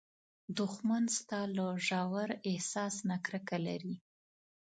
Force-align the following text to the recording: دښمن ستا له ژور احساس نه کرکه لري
دښمن 0.57 1.03
ستا 1.17 1.41
له 1.57 1.67
ژور 1.87 2.29
احساس 2.51 2.95
نه 3.09 3.17
کرکه 3.25 3.57
لري 3.67 3.95